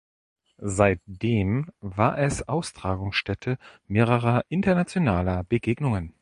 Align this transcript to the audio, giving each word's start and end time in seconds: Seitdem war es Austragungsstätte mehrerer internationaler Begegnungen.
Seitdem 0.57 1.69
war 1.79 2.17
es 2.17 2.47
Austragungsstätte 2.47 3.59
mehrerer 3.87 4.43
internationaler 4.49 5.43
Begegnungen. 5.43 6.15